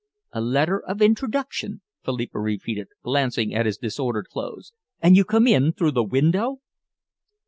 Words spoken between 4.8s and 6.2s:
"and you come in through the